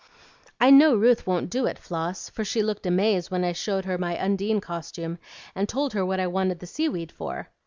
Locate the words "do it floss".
1.51-2.27